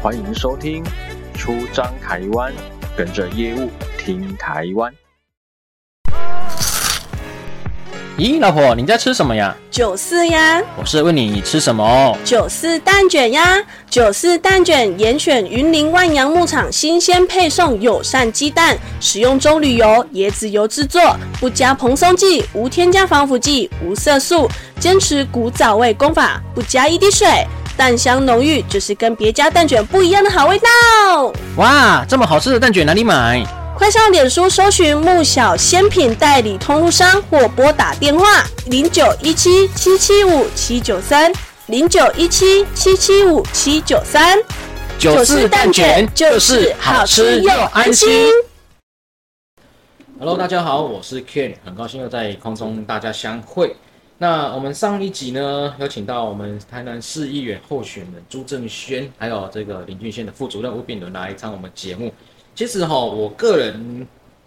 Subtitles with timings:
[0.00, 0.84] 欢迎收听
[1.34, 2.52] 出张台湾，
[2.96, 4.94] 跟着业务听台湾。
[8.16, 9.56] 咦，老婆，你在吃什么呀？
[9.72, 10.62] 九四呀。
[10.76, 12.16] 我是问你吃什么？
[12.24, 13.60] 九四蛋卷呀。
[13.90, 27.26] 九四蛋卷严选云林万阳牧场新鲜配送友善鸡蛋，使用棕榈油、椰子油制作，不加蓬松剂，无添加防腐剂，无色素，坚持古早味工法，不加一滴水，
[27.78, 31.32] 蛋香浓郁，就是跟别家蛋卷不一样的好味道。
[31.58, 33.46] 哇，这么好吃的蛋卷哪里买？
[33.76, 41.32] 快上脸书搜寻木小鲜品代理通路商，或拨打电话零九一七七七五七九三
[41.66, 44.36] 零九一七七七五七九三。
[44.98, 48.28] 九四蛋卷就是好吃又安心。
[50.18, 53.76] Hello，大家好，我是 Ken，很高兴又在空中大家相会。
[54.20, 62.12] 那我们上一集呢，有请到我们台南市议员候选人朱正轩，还有这个林俊宪的副主任吴炳伦来参我们节目。
[62.52, 64.04] 其实哈，我个人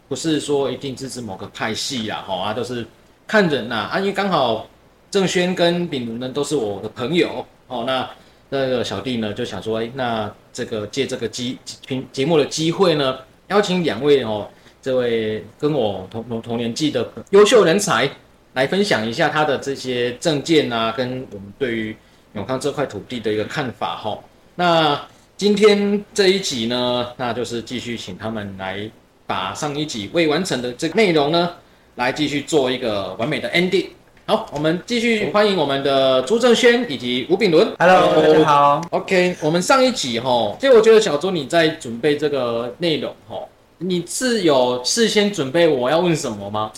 [0.09, 2.85] 不是说一定支持某个派系啦，哈啊，都是
[3.25, 4.67] 看人呐啊，因为刚好
[5.09, 8.09] 正轩跟炳伦呢都是我的朋友，哦，那
[8.49, 14.49] 那个小弟呢就想说，哎，那这个借这个机节节目的机会呢，邀请两位哦，
[14.81, 18.09] 这位跟我同同同年纪的优秀人才
[18.53, 21.95] 来分享一下他的这些政见啊，跟我们对于
[22.33, 24.19] 永康这块土地的一个看法哈，
[24.55, 24.99] 那。
[25.37, 28.87] 今天这一集呢，那就是继续请他们来
[29.25, 31.53] 把上一集未完成的这个内容呢，
[31.95, 33.87] 来继续做一个完美的 ending。
[34.27, 37.73] 好，我们继续欢迎我们的朱正轩以及吴炳伦。
[37.79, 38.81] Hello，大家好。
[38.91, 43.37] OK，我们上一集哈，其实我觉得小朱你在准备这个内容哈，
[43.79, 46.71] 你是有事先准备我要问什么吗？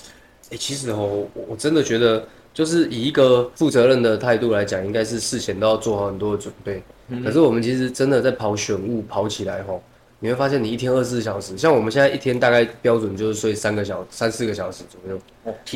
[0.53, 6.81] 欸，其实哦，我真的觉得，就是以一个负责任的态度来讲，应该是事前都要做好很多的准备。
[7.23, 9.81] 可是我们其实真的在跑选务跑起来吼，
[10.19, 15.19] 你会发现你一天二十四小时，像我们现在一天大概标准就是睡三个小、三四个小时左右，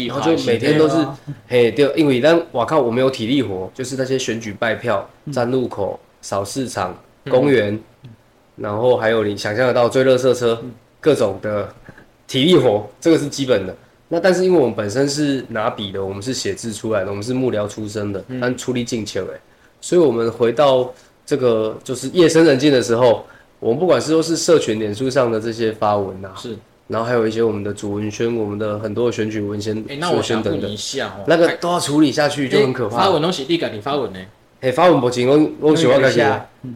[0.08, 0.96] 然后就每天都是
[1.48, 6.98] 嘿对，因为但我靠，我们有体力活，就是那些选举拜票、站路口、扫市场、
[7.30, 7.78] 公园，
[8.56, 10.64] 然后还有你想象得到追垃圾车
[11.02, 11.68] 各种的
[12.26, 13.76] 体力活，这个是基本的。
[14.10, 19.40] 那但是因为我们本身是拿笔的，我们是写字出来的，我们是幕僚出身的，但出力进球哎，
[19.82, 20.94] 所以我们回到。
[21.30, 23.26] 这个就是夜深人静的时候，
[23.60, 26.58] 我们不管是说是社群、脸书上的这些发文啊，是，
[26.88, 32.96] 然后还有一些我们的主文宣、我们的很多的选举文宣、欸，那我想问一下哦，那个都要处理下去，就很可怕。
[32.96, 34.20] 发文东西你赶紧发文呢？
[34.62, 36.24] 哎，发文不行，我我喜欢开心。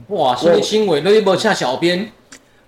[0.10, 2.12] 哇，新的新闻，那你不下小编？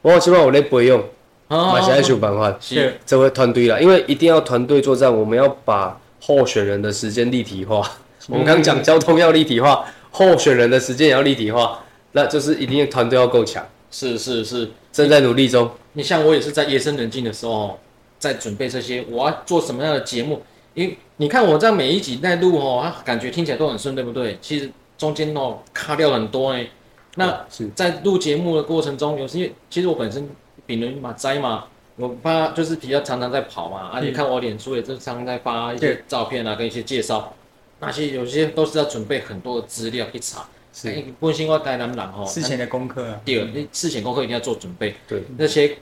[0.01, 1.03] 我起码我来不用，
[1.47, 2.55] 马上要想办法。
[2.59, 7.89] 是，这位团队了，因为一定要团队作战，我们要把候选人的时间立体化。
[8.29, 9.85] 我们刚刚讲交通要立体化。
[10.15, 13.65] 候选人的时间也要立体化，那就是一定团队要够强。
[13.89, 15.67] 是是是，正在努力中。
[15.93, 17.79] 你像我也是在夜深人静的时候，
[18.19, 20.43] 在准备这些，我要做什么样的节目？
[20.75, 24.37] 因为你看我在每一集在录哦，啊，感觉听起来都很顺，对不对？
[24.39, 26.67] 其实中间哦卡掉很多哎。
[27.15, 30.29] 那在录节目的过程中，有些其实我本身
[30.65, 31.65] 丙人马灾嘛，
[31.95, 37.33] 我怕就是比较常常在跑嘛，而且看我脸书也是常常在发一些照片啊，跟一些介绍。
[37.79, 41.03] 那些有些都是要准备很多的资料去查，是。
[41.19, 43.19] 本身我台南人吼，事前的功课啊。
[43.25, 44.95] 第二，你事前功课一定要做准备。
[45.05, 45.21] 对。
[45.37, 45.77] 那些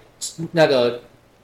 [0.54, 1.02] 那个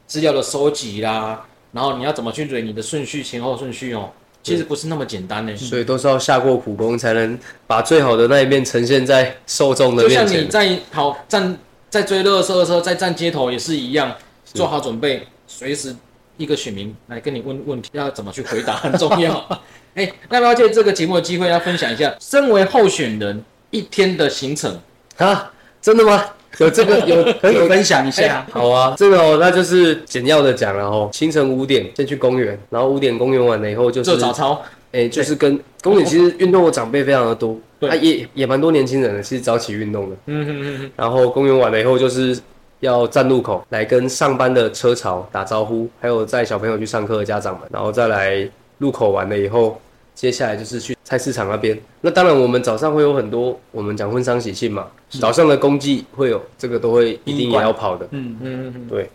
[0.08, 4.10] 资料的收集啦，然后你要怎么去捋你的顺序，前后顺序哦，
[4.42, 5.56] 其实不是那么简单的。
[5.56, 7.38] 所以都是要下过苦功，才能
[7.68, 10.28] 把最好的那一面呈现在受众的面前。
[10.28, 11.56] 就像你在跑站，
[11.90, 14.14] 在追热搜的时候，在站街头也是一样，
[14.46, 15.96] 做好准备，随时
[16.38, 19.34] 一个选民来跟你问问题，要怎么去回答很重要。
[19.96, 24.80] 哎、欸，那不要借这个节目的机会，要分享一下，身为候选人一天的行程
[25.18, 25.52] 啊？
[25.82, 26.24] 真的吗？
[26.60, 28.22] 有这个 有可以分享一下？
[28.24, 31.10] 欸、好啊，这个哦，那就是简要的讲了哦。
[31.12, 34.62] 清晨五点先去公园，然后五点公园完了以后就是做早操。
[34.92, 40.16] 哎、欸，就是跟公园其实运动的长辈非常的多，对，啊、也也蛮多年轻人的，其实早起运动的。
[40.26, 40.92] 嗯嗯嗯嗯。
[40.96, 42.38] 然后公园完了以后就是
[42.80, 49.80] 要站路口来跟上班的车潮打招呼，还有载小朋友去上课的家长们，然后再来路口完了以后。
[50.18, 51.80] 接下来就是去菜市场那边。
[52.02, 58.08] 那当然，我们早上会有很多，我们讲婚丧喜庆嘛，早上的公祭会有，这个都会一定也要跑的。
[58.10, 59.08] 嗯嗯嗯，对。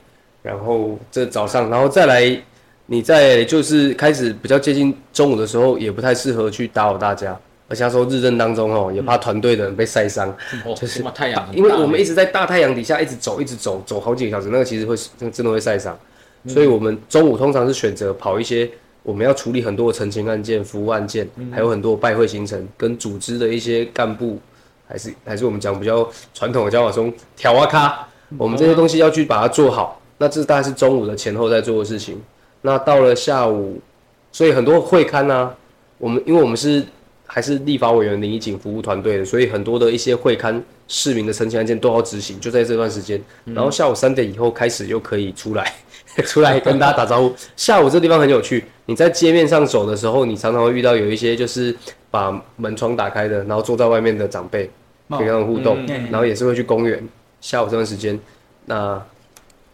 [0.44, 2.40] 然后这早上，然后再来，
[2.86, 7.36] 你在就是开始比较接近中午的时候，也不太适合去打扰大家。
[7.72, 10.28] 而且说日正当中哦，也怕团队的人被晒伤。
[10.66, 14.94] 哦，就是太阳，因为我们一直在大太阳底下一直走，一直走，走好几个小时，那个其实会
[15.30, 15.98] 真的会晒伤。
[16.46, 18.70] 所以我们中午通常是选择跑一些。
[19.04, 24.38] 我们要处理很多的澄清案件、服务案件，还有很多拜会行程，跟组织的一些干部，
[24.86, 28.06] 还是还是我们讲比较传统的讲法中挑啊咖，
[28.38, 30.00] 我们这些东西要去把它做好。
[30.18, 32.22] 那这大概是中午的前后在做的事情。
[32.60, 33.80] 那到了下午，
[34.30, 35.52] 所以很多会刊呢，
[35.98, 36.86] 我们因为我们是
[37.34, 43.18] 还是立法委员林义景服务团队的，所以很多的一些会刊市民的申请案件都要执行，就在这段时间。
[43.46, 45.72] 然后下午三点以后开始又可以出来，
[46.26, 47.34] 出来跟大家打招呼。
[47.56, 51.74] 下午这地方很有趣，你在街面上走的时候，你常常会遇到有一些就是
[52.10, 54.70] 把门窗打开的，然后坐在外面的长辈
[55.08, 57.02] 跟他们互动，然后也是会去公园。
[57.40, 58.18] 下午这段时间，
[58.66, 59.02] 那。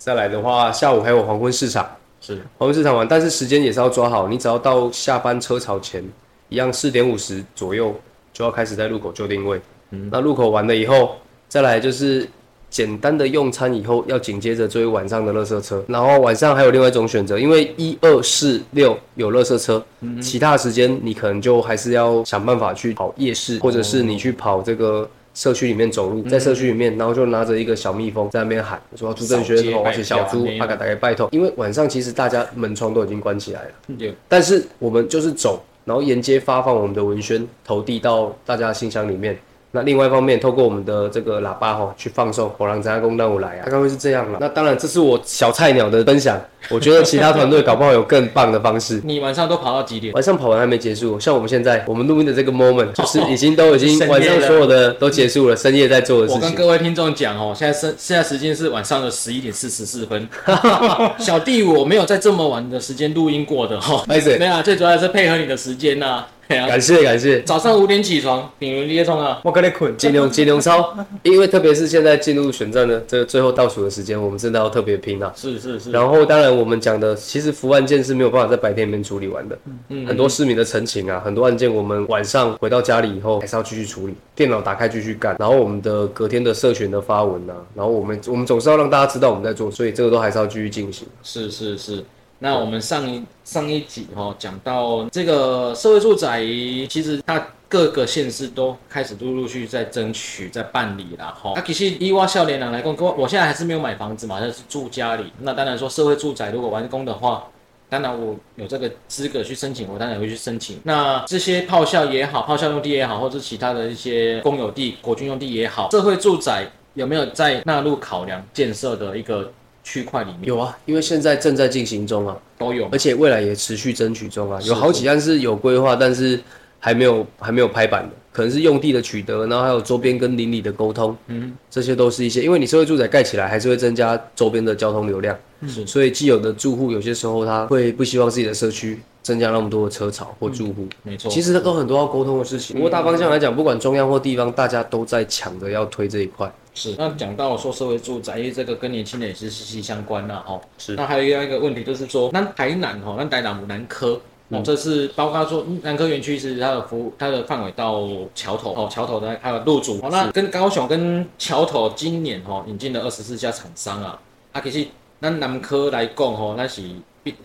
[0.01, 1.85] 再来的话，下午还有黄昏市场，
[2.21, 4.29] 是黄昏市场玩，但是时间也是要抓好。
[4.29, 6.03] 你只要到下班车潮前，
[6.49, 7.95] 一样四点五十左右
[8.33, 9.61] 就要开始在路口就定位。
[9.91, 11.17] 嗯，那路口完了以后，
[11.49, 12.29] 再来就是
[12.71, 15.85] 简单的用餐以后，要紧接着追晚上的垃圾车。
[15.89, 25.09] 然后晚上还有另外一种选择，因为一二四六有垃圾车，嗯，其他的时间你可能就还是要想办法去跑夜市，或者是你去跑这个。
[25.35, 39.39] 社区里面走路，在社区里面，然后就拿着一个小蜜蜂在那边喊，说朱正轩，而且小猪，大概大概拜托，因为晚上其实大家门窗都已经关起来了，对，但是我们就是走，然后沿街发放我们的文宣，投递到大家的信箱里面。
[39.71, 44.39] 那另外一方面，透过我们的这个喇叭哈，去放送火狼山公道我来啊，大概会是这样了。
[44.41, 46.41] 那当然，这是我小菜鸟的分享。
[46.71, 49.01] 我觉得其他团队搞不好有更棒的方式。
[49.05, 50.13] 你晚上都跑到几点？
[50.15, 51.21] 晚上跑完还没结束。
[51.21, 56.43] 像我们现在，我们录音的这个 moment，就是已经都已经晚上所有的都结束了，深夜在做的事情。
[56.43, 60.27] 我跟各位听众讲哦，现在现现在时间是晚上的十一点四十四分。
[61.19, 64.03] 小弟我没有在这么晚的时间录音过的哈。
[64.09, 66.25] 没事，没有，最主要是配合你的时间呐。
[66.49, 67.43] 感谢感谢。
[67.43, 70.97] 早上五点起床，比如列钟啊，我跟你困，尽量尽量操。
[71.23, 75.31] 因为特别是现在进入选战的这个最后倒数的时间，我们真的要特别拼啊。
[75.37, 75.91] 是是是。
[75.91, 79.59] 然后当然我们讲的，其实服务案件是没有办法在白天里面处理完的。
[79.89, 80.07] 嗯。
[80.07, 85.37] 很多市民的陈情啊，很多案件我们晚上回到家里以后还是要继续处理，电脑打开继续干。
[85.39, 91.07] 然后我们的隔天的社群的发文啊，然后我们我们总是要让大家知道我们在做，所以这个都还是要继续进行。
[91.23, 92.03] 是是是。
[92.41, 96.41] 那我们上一上一集哈讲到这个社会住宅，
[96.89, 101.53] 其实它各个县市都开始陆陆续续在争取、在办理了哈。
[101.57, 105.33] 那其实以我少年人来讲，我我现在还是没有买房子嘛，但是住家里。
[105.41, 107.49] 那当然说社会住宅如果完工的话，
[107.89, 110.81] 当然我有这个资格去申请，我当然会去申请。
[110.85, 119.53] 那这些炮校也好，炮校用地也好，或者其他的一些公有地、国军用地也好，社会住宅有没有在纳入考量建设的一个？
[119.89, 120.45] 区块里面。
[120.45, 126.39] 有啊，因为现在正在进行中啊，都有，而且未来也持续争取中啊，有好几案是有规划，但是
[126.79, 135.37] 还没有还没有拍板的，可能是用地的取得，然后还有周边跟邻里的沟通，嗯，这些都是一些，因为你社会住宅盖起来，还是会增加周边的交通流量，
[135.67, 142.77] 是，所以既有的住户有些时候他会不希望自己的社区增加那么多的车潮或住户，没错，其实它都很多要沟通的事情。
[142.77, 146.49] 不过大方向来讲，不管中央或地方，大家都在抢着要推这一块。
[146.75, 150.61] 是，那讲到说社会住宅，因为这个跟年轻人也是息息相关的哈。
[150.79, 160.01] 是，那还有一个问题就是说，那台南哈，那台南南科，哦，这是包括说南科园区是它的服务，它的范围到桥头哦，桥头的还有路竹。
[160.11, 164.19] 那跟高雄跟桥头今年哦引进了二十四家厂商啊，
[164.53, 164.89] 啊，其实
[165.21, 166.83] 那南科来讲哦，那是。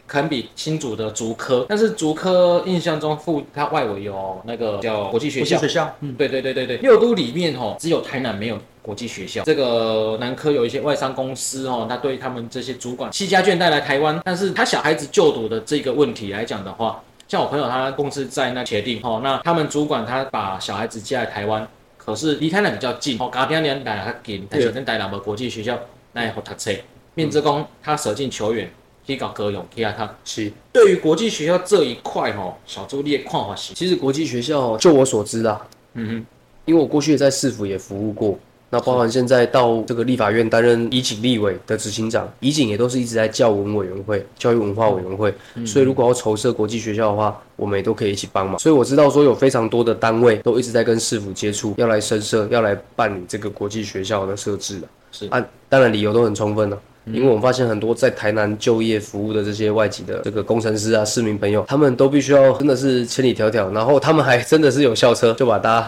[0.08, 5.58] 可能比新竹的竹科，但是竹科印象中附它外围有那个叫国际学校。
[5.58, 6.78] 国际学校，嗯，对对对对对。
[6.78, 9.44] 六都里面哦，只有台南没有国际学校。
[9.44, 25.80] 这个南科有一些外商公司哦，那对他们这些主管携家眷带来台湾，但是他小孩子就读的这个问题来讲的话，像我朋友他公司在那茄萣哦，那他们主管他把小孩子接来台湾，可是离台南比较近哦，隔壁年代他给他学生带两个国际学校
[26.12, 26.72] 来好读册，
[27.16, 28.70] 面职工他舍近求远。
[29.06, 33.74] 可以搞歌咏，其他他是对于国际学校这一块哈，小朱你的看法是？
[33.74, 36.26] 其实国际学校，就我所知啊，嗯哼，
[36.64, 38.40] 因为我过去也在市府也服务过，
[38.74, 48.58] 那包含现在到这个立法院担任宜景立委的执行长，宜景也都是一直在教文委员会、教育文化委员会，嗯、所以如果要筹设国际学校的话，我们也都可以一起帮忙。
[48.58, 56.82] 所以我知道说有非常多的单位都一直在跟市府接触，要来申设，要来办理这个国际学校的设置是啊，当然理由都很充分了。
[57.06, 65.88] 因为我们发现很多在台南就业服务的这些外籍的这个工程师啊、市民朋友，他们都必须要真的是千里迢迢，然后他们还真的是有校车，就把大家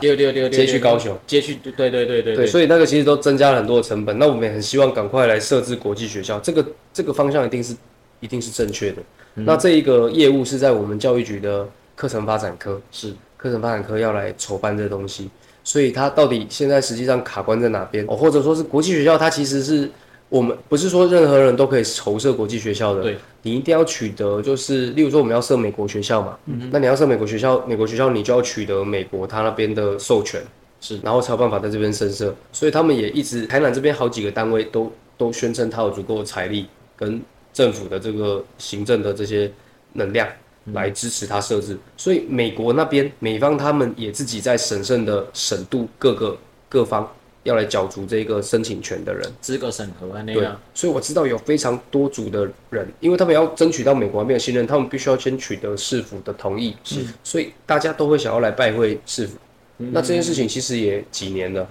[0.49, 4.19] 接去高雄，接去对对对对对，对，所以那个其实都增加了很多的成本。
[4.19, 7.73] 那我们也很希望赶快来设置国际学校，这个这个方向一定是
[8.19, 9.01] 一定是正确的。
[9.35, 15.29] 嗯、那这一个业务是在我们教育局的课程发展科，是课程发展科要来筹办这东西，
[15.63, 18.03] 所以它到底现在实际上卡关在哪边？
[18.09, 19.89] 哦，或者说是国际学校，它其实是。
[20.35, 30.41] 我们不是说任何人都可以筹设国际学校的，对，你一定要取得，就是例如说我们要设美国学校嘛，嗯，那你要设美国学校，美国学校你就要取得美国他那边的授权，
[30.81, 37.21] 是，然后才有办法在这边申设，所以他们也一直台南这边好几个单位都都宣称他有足够的财力跟
[37.53, 39.49] 政府的这个行政的这些
[39.93, 40.27] 能量
[40.73, 46.37] 来支持他设置，嗯、所以美国那边美方他们也自己在审慎的审度各个
[46.67, 47.09] 各方。
[47.45, 50.59] 要来角逐这个申请权的人，资格审核啊，那样。
[50.73, 56.75] 所以我知道有非常多组的人，因为他们要争取到美国那边的信任，他们必须要先取得市府的同意。
[56.83, 59.37] 是，所以大家都会想要来拜会市府。
[59.77, 61.69] 嗯、那这件事情其实也几年了。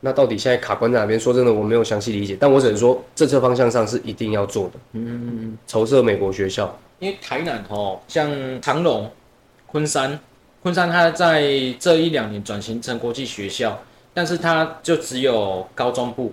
[0.00, 1.20] 那到底现在卡关在哪边？
[1.20, 4.72] 说真的，我没有详细理解，但我只能说政策方向上是一定要做的。
[4.94, 5.58] 嗯嗯嗯。
[5.66, 8.30] 筹设美国学校，因为台南哦，像
[8.62, 9.10] 长隆、
[9.66, 10.18] 昆山，
[10.62, 11.42] 昆山它在
[11.78, 13.78] 这一两年转型成国际学校。
[14.14, 16.32] 但是它就只有高中部，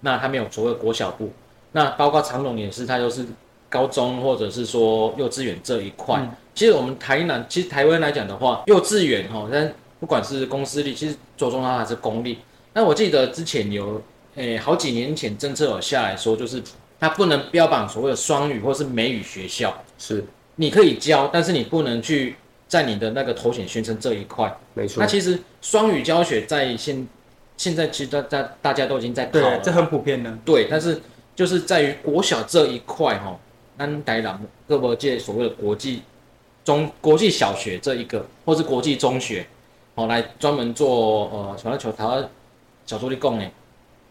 [0.00, 1.30] 那它没有所谓国小部，
[1.72, 3.26] 那包括长荣也是，它就是
[3.68, 6.18] 高中或者是说幼稚园这一块。
[6.20, 12.38] 嗯、其实我们台南，其实台湾来讲的话，幼稚园哈，但不管是公私立，其实着重它还是公立。
[12.72, 14.00] 那我记得之前有，
[14.36, 16.62] 诶、欸，好几年前政策有下来说，就是
[16.98, 20.24] 它不能标榜所谓的双语或是美语学校，是
[20.56, 22.36] 你可以教，但是你不能去。
[22.72, 24.98] 在你的那个头衔宣称这一块，没错。
[25.02, 27.06] 那其实双语教学在现
[27.58, 30.34] 现在其实大大大家都已经在考了，这很普遍的。
[30.42, 30.98] 对，但是
[31.36, 33.38] 就是在于国小这一块哈，
[33.76, 36.00] 安台朗各国界所谓的国际
[36.64, 39.46] 中国际小学这一个，或是国际中学，
[39.94, 42.26] 好来专门做呃小篮球台湾
[42.86, 43.46] 小助理供呢？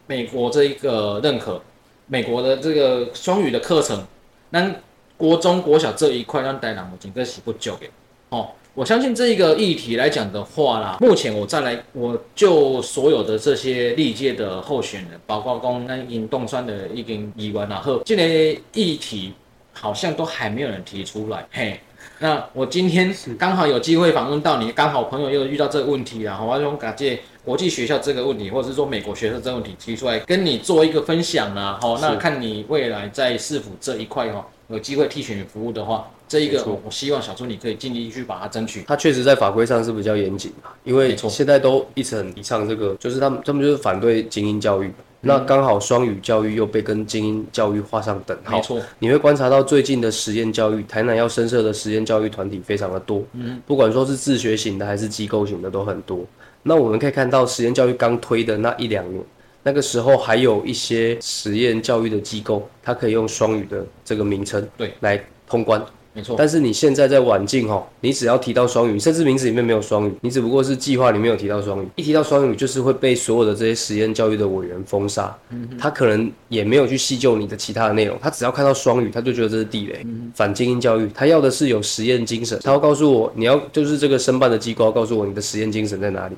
[0.06, 1.60] 美国这一个认可，
[2.06, 4.06] 美国的这个双语的课程，
[4.50, 4.72] 那
[5.16, 7.86] 国中国小这一块让台郎我整个是不久的。
[8.32, 19.34] 哦，我相信这一个议题来讲的话啦，目前我再来，我就所有的这些历届的候选人，包括公安引动算的一根议员啊，和这类议题
[19.74, 21.46] 好像都还没有人提出来。
[21.52, 21.78] 嘿，
[22.20, 31.78] 那我今天刚好有机会访问到你，刚好朋友又遇到这个问题啊，我用感谢国际学校这个问题，或者是说美国学校这个问题提出来，跟你做一个分享啊。
[31.80, 36.08] 好，那看你未来在市府这一块哈，有机会替选民服务的话。
[36.28, 38.84] 这一个，我希望小朱你可以尽力去把它争取。
[38.86, 40.50] 它确实在法规上是比较严谨，
[40.82, 44.86] 因为现在都一直很提倡这个，就是他们他们就是反对精英教育。
[44.86, 48.56] 嗯、那刚好双语教育又被跟精英教育画上等号。
[48.56, 53.22] 没错，你会观察到最近的实验教育，台南要深设的实验教育团体非常的多。
[53.34, 56.24] 嗯，不管说是自学型的还是机构型的都很多。
[56.62, 59.22] 那我们可以看到实验教育刚推的那一两年，
[59.62, 65.84] 那个时候还有一些实验教育的机构，它可以用双语的这个名称对来通关。
[66.14, 75.34] 没错，但是你现在在晚境哈，你只要提到双语，甚至名字里面没有双语，你只不过是计划里面有提到双语，一提到双语就是会被所有的这些实验教育的委员封杀。
[75.48, 81.08] 嗯，他可能也没有去细究你的其他的内容，他只要看到双语，他就觉得这是地雷，嗯、反精英教育。
[81.14, 86.36] 他要的是有实验精神，他要告诉我，你要就是这个申办的机构要告诉我你的实验精神在哪里。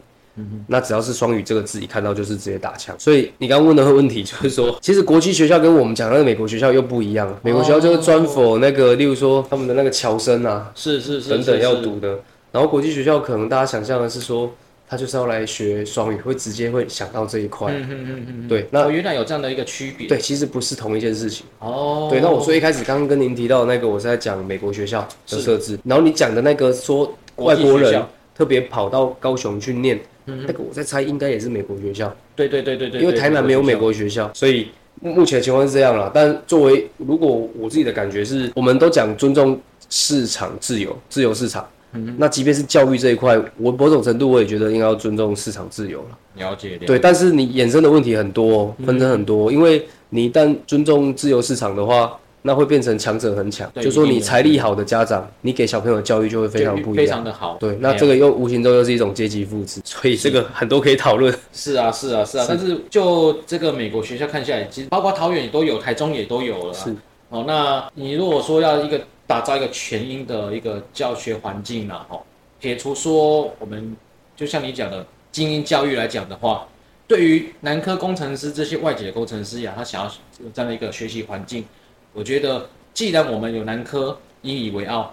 [0.67, 2.95] 那只要是双语这个字一看到就是直接打枪。
[2.99, 7.33] 所以你刚刚问的问题就是说， 其实国际学校跟我们讲那个美国学校又不一样。
[7.43, 12.19] 美国学校就是专 for 那个，例如说他们的那个侨生啊，是是是等等要读的。
[12.51, 14.53] 然后国际学校可能大家想象的是说，
[14.89, 17.73] 他就是要来学双语，会直接会想到这一块。
[17.73, 18.49] 嗯嗯嗯嗯。
[18.49, 20.07] 对，那原来有这样的一个区别。
[20.07, 21.45] 对，其实不是同一件事情。
[21.59, 22.09] 哦。
[22.11, 25.79] 对，那我说一开始刚刚跟您提到的那个，我是在讲美国学校的设置。
[25.85, 28.01] 然后你讲的那个说外国人
[28.35, 30.01] 特别跑到高雄去念。
[30.27, 32.15] 嗯，那个我在猜，应该也是美国学校。
[32.35, 34.69] 对对对对对，因为台南没有美国学校，所以
[35.01, 36.11] 目前情况是这样了。
[36.15, 39.61] 但作为如果我自己的感觉是，我们都讲尊重
[39.91, 41.69] 市场自由，自由市场。
[41.93, 46.19] 嗯，那即便是教育这一块，我某种程度我也觉得应该要尊重市场自由了。
[46.37, 46.79] 了解。
[46.79, 52.19] 对，但是你衍生的问题很多，纷争很多，因为你一旦尊重自由市场的话。
[52.47, 57.57] 那会变成强者很强，就说你财力好的家长，你给小朋友的教育就会非常不一样，非常的好。
[57.59, 61.35] 对，那这个又无形中又是一种阶级复制，所以这个很多可以讨论。
[61.55, 62.45] 是啊，是啊，是啊。
[62.47, 66.75] 但是就这个美国学校看下来，其实包括桃园也都有，台中也都有了。
[66.75, 66.95] 是。
[67.31, 72.21] 哦，那你如果说要一个打造一个全英的一个教学环境呢，哈，
[72.61, 73.97] 撇除说我们
[74.37, 76.69] 就像你讲的精英教育来讲的话，
[77.09, 80.07] 对于南科工程师这些外籍的工程师呀，他想要
[80.45, 81.65] 有这样的一个学习环境。
[82.15, 85.13] 我觉得，既然我们有南科引以为傲，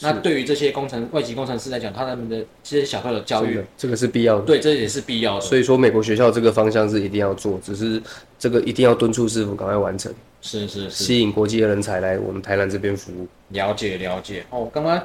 [0.00, 4.44] 那对于这些工程外籍工程师来讲，他们的这些小朋友的教育，这个是必要的。
[4.44, 5.40] 对，这也是必要的。
[5.40, 8.02] 所以说，美国学校这个方向是一定要做，只是
[8.38, 10.12] 这个一定要敦促师傅赶快完成。
[10.40, 13.26] 是是是，吸引国际的人才来我们台南这边服务。
[13.48, 14.44] 了解了解。
[14.50, 15.00] 哦，刚刚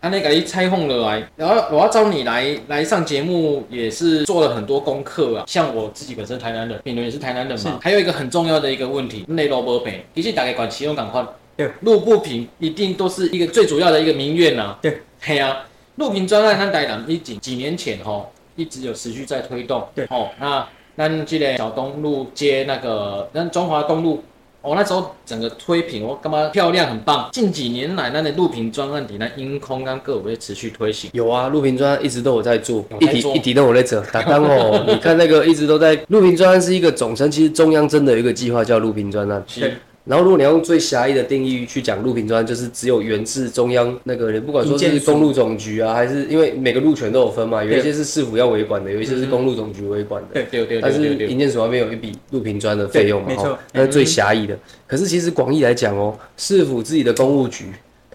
[0.00, 5.44] 安内给拆封了来，然后我要找你来来上节目，也是做了很多功课啊。
[5.48, 7.80] 像我自己本身台南人，品伦也是台南人嘛。
[7.82, 11.26] 还有一个很重要的一个问题，内罗伯北，其实大家管启用港宽，
[11.56, 14.76] 对，路不平一定都是一个最主要的一个民怨呐。
[14.82, 15.64] 对，嘿啊，
[15.96, 19.82] 路平专案，他台南已经几年前吼，一直有持续在推动。
[19.94, 24.22] 对，哦，那那这个小东路接那个那中华东路。
[24.62, 27.28] 我、哦、那时候整个推平，我干嘛漂亮很棒。
[27.32, 31.08] 近几年来，那的录屏专案底那音空跟各位持续推行。
[31.12, 34.00] 有啊，录屏专案一直都有在做，一底一底都有在做。
[34.12, 39.44] 打单哦，你看那个一直都在录屏专案是一个总称，其实中央真的有一个计划叫录屏专案。
[39.46, 39.72] 是。
[40.06, 50.28] 然后，如果你要用最狭义的定义去讲路平专，就是只有源自中央那个人，不管说是公路总局啊，还是因为每个路权都有分嘛，有一些是市府要维管的，有一些是公路总局维管的。
[50.32, 50.80] 对对对。
[50.80, 54.56] 但是营建署那边有一笔路平专的费用嘛，没错，那是最狭义的。
[54.86, 57.66] 可是其实广义来讲哦，市府自己的公务局。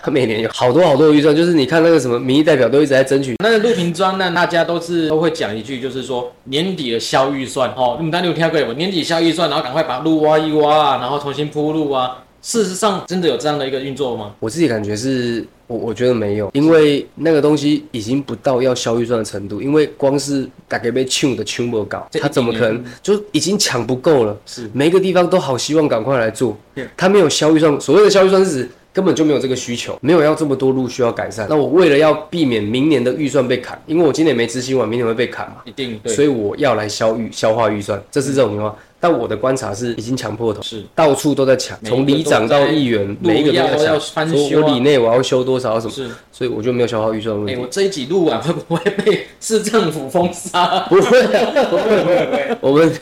[0.03, 8.74] 他每年有好多好多的预算，就是你看那个什么民意代表都一直在争取那个路平专呢，大家都是都会讲一句，就是说年底的消预算哦，你们大家有听过没？
[8.74, 12.24] 年底消预算，然后赶快把路挖一挖啊，然后重新铺路啊。
[12.41, 14.31] 事实上，真的有这样的一个运作吗？
[14.39, 24.36] 我自己感觉是，我我觉得没有，因为那个东西已经不到要消预算的程度，因为光是大概被抢的抢不搞，他怎么可能就已经抢不够了？
[24.48, 26.58] 是每一个地方都好希望赶快来做，
[26.98, 28.70] 他没有消预算，所谓的消预算是指。
[28.93, 31.48] 根本就没有这个需求，没有要这么多路需要改善。
[31.50, 36.13] 那我为了要避免明年的预算被砍，因为我今年没执行完，明年会被砍嘛，一定对。
[36.13, 38.75] 所以我要来消预消化预算，这是这种情况。
[39.03, 44.29] 但我的观察是，已经抢破头，是到处都在抢，从里长到议员，每一个都在抢。
[44.29, 45.91] 说我里内我要修多少什么？
[45.91, 47.53] 是，所以我就没有消耗预算问题。
[47.53, 50.81] 哎，我这一集录完会不会被市政府封杀？
[50.88, 52.58] 不会，不会，不会，不会。
[52.62, 52.93] 我 们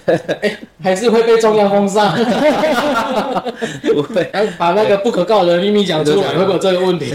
[0.41, 2.15] 哎，还是会被中央封杀？
[3.93, 7.13] 不会，把那个不可告人的秘密讲出来，会不会有这个问题？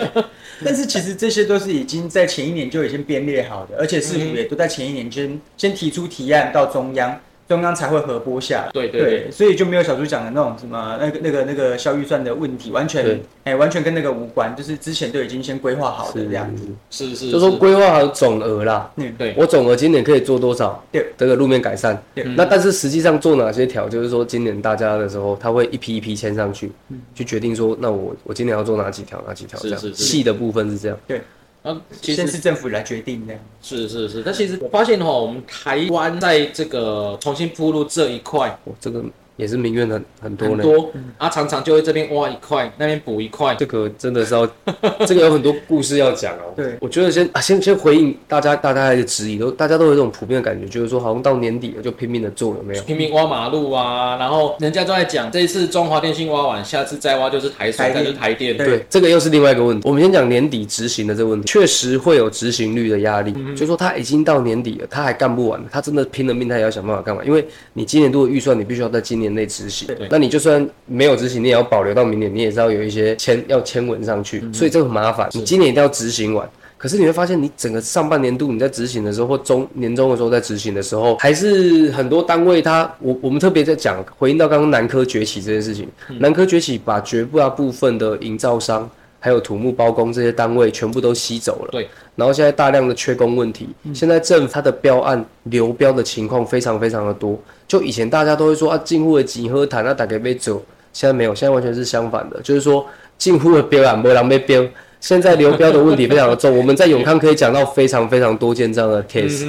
[0.64, 7.20] 但是其实这些都是已经在前一年就已经编列好的，而且市府也都在前一年先先提出提案到中央。
[7.46, 13.04] 中央才会合拨下来，对对所以就没有小猪讲的那种什么那个那个那个消预算的问题，完全
[13.44, 19.14] 哎、欸、完全跟那个无关，就是之前都已经先规划好的这样子，是是，是，就说规划好总额啦，嗯。
[19.18, 20.82] 对，我总额今年可以做多少？
[20.90, 31.20] 对，这个路面改善，对，那但是实际上做哪些条，就是说今年大家的时候，他会一批一批签上去，嗯，去决定说那我我今年要做哪几条哪几条这样，细的部分是这样，对。
[31.64, 33.34] 啊，其实是政府来决定的。
[33.60, 39.02] 是是是，但其实我发现的话，我们台湾在这个重新铺路这一块，哦，这个。
[39.36, 40.90] 也是民怨很很多呢，很多。
[41.18, 44.46] 啊，常常就会这边挖一块，那边补一块，这个真的是要，
[45.06, 46.52] 这个有很多故事要讲哦。
[46.56, 52.82] 对，我觉得先啊，先先回应大家大家的质疑，都大家都有这种普遍的感觉，就是说好像到年底了就拼命的做，有没有？
[52.84, 58.56] 拼命挖马路啊，然后人家都在讲，这一次中华电信挖完，下次再挖就是台水，再就是台电。
[58.56, 59.88] 对，对，这个又是另外一个问题。
[59.88, 69.86] 我们先讲年底执行的这个问题，确实会有执行率的压力，嗯、就是说他已经到年底了，他还干不完，他真的拼了命，他也要想办法干完，因为你今年度的预算，你必须要在今年内执行。
[69.86, 70.08] 对。
[70.10, 75.28] 那你就算没有执行，你也要保留到明年，你也是要有一些签要签文上去，所以这个很麻烦。
[75.32, 88.90] 你今年一定要执行完，可是你会发现，你整个上半年度你在执行的时候，或中年终的时候在执行的时候，还是很多单位他，我我们特别在讲回应到刚刚南科崛起这件事情，南科崛起把绝大部分的营造商。
[89.24, 91.88] 还有土木包工这些单位全部都吸走了，对。
[92.14, 97.40] 然后现在大量的缺工问题，嗯、现在政府它的标案流标的情况非常非常的多。
[97.66, 102.84] 就以前大家都会说啊，进户的几何谈啊，大概被走，现在没有，现在完全是相反的，就是说
[103.16, 104.62] 进户的标案没人被标，
[105.00, 106.54] 现在流标的问题非常的重。
[106.58, 109.46] 我们在永康可以讲到非常非常多件这样的 case，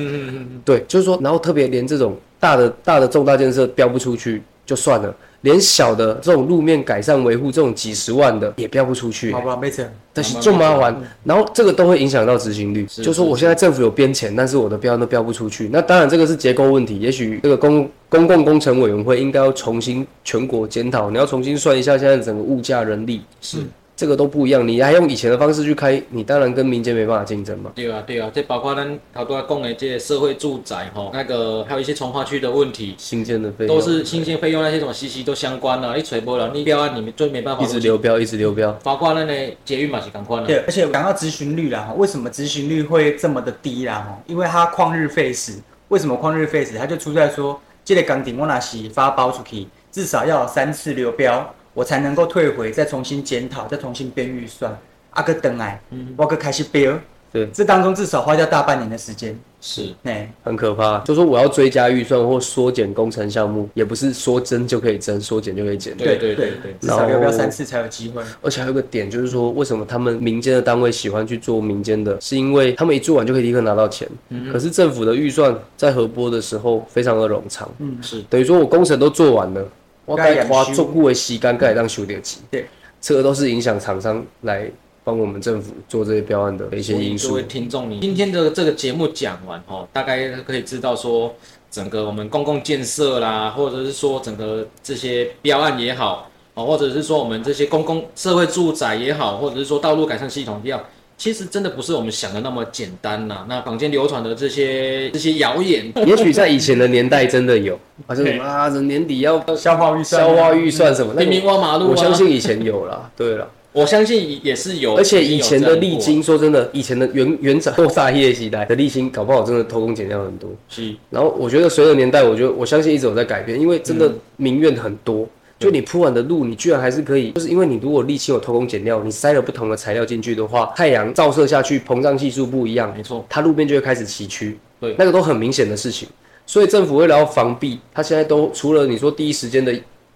[0.64, 5.14] 对，就是说，然后特别连这种大的大的重大建设标不出去就算了。
[5.46, 12.84] 连小的这种路面改善维护这种几十万的也标不出去，欸，好吧，没钱，但是就麻烦，然后这个都会影响到执行率。
[12.88, 15.70] 就说我现在政府有编钱，但是我的标都标不出去。
[15.72, 23.60] 那当然这个是结构问题，也许这个公公共工程委员会应该要重新全国检讨，你要重新算一下现在整个物价、人力是。
[23.96, 27.72] 这个都不一样，你还用以前的方式去开，你当然跟民间没办法竞争嘛。
[27.74, 35.94] 对啊，对啊，这包括咱好多讲的这些社会住宅哈，那个还有一些从化区的问题，新建的费用都是新建费用那些什么息息都相关啊。
[35.96, 38.72] 你吹波了，你标案里面就没办法一直流标，一直流标。
[38.84, 40.48] 包括那个捷运嘛是相关的。
[40.48, 44.18] 对，而且讲到执行率啦，为什么执行率会这么的低啦？
[44.28, 45.54] 因为它旷日费时。
[45.88, 46.78] 为什么旷日费时？
[46.78, 51.54] 它就出在说，这个工程我那是发包出去，至少要三次流标。
[51.76, 54.76] 我才能够退回，再重新检讨，再重新编预算。
[55.12, 57.00] 阿哥等来，嗯我哥开始编。
[57.32, 59.38] 对，这当中至少花掉大半年的时间。
[59.60, 61.00] 是，哎，很可怕。
[61.00, 65.98] 就说我要追加预算或缩减工程项目，也不是说增就可以增，说减就可以减。
[65.98, 68.24] 对对对对，至少要不要三次才有机会。
[68.42, 74.08] 而且还有个点，就是说为什么他们民间的单位喜欢去做民间的，是因为他们一做完就可以立刻拿到钱。
[74.30, 74.50] 嗯。
[74.54, 77.70] 可是政府的预算在核拨的时候非常的冗长。
[77.80, 78.22] 嗯，是。
[78.30, 79.68] 等于说我工程都做完了。
[80.06, 82.42] 我该花足够的时间，该当修掉钱。
[82.52, 82.66] 对，
[83.02, 84.70] 这个都是影响厂商来
[85.04, 87.30] 帮我们政府做这些标案的一些因素。
[87.30, 91.34] 各位听众，你今天的这个节目讲完哦，大概可以知道说，
[91.70, 100.84] 整个我们公共建设啦，或者是说整个这些标案也好，哦，或者是说我们这些公共社会住宅也好，或者是说道路改善系统也好。
[101.18, 103.46] 其实真的不是我们想的那么简单呐、啊。
[103.48, 111.92] 那坊间流传的这些这些谣言， 也许在以前的年代真的有，好像什么啊，这年底要消化预算、消化预算什么，明明挖马路、啊。
[111.92, 114.96] 我相信以前有啦， 对了，我相信也是有。
[114.96, 120.50] 而且以前的丽晶，说真的，以前的原原厂做大业时代的丽晶，搞不好真的偷工减料很多。
[120.68, 120.94] 是。
[121.10, 125.22] 然后我觉得随着年代，我觉得我相信一直有在改变，因为真的民怨很多。
[125.22, 136.08] 嗯就你铺完的路，你居然还是可以，就是因为你如果沥青有偷工减料，你塞了不同的材料进去的话，太阳照射下去，膨胀系数不一样，没错，它路面就会开始崎岖，对，那个都很明显的事情。
[136.46, 139.74] 所以政府为了要防避，它现在都除了你说第一时间的